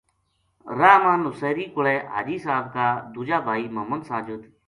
[0.79, 4.41] راہ ما نوسیری کولے حاجی صاحب کا دُوجا بھائی محمد ساجد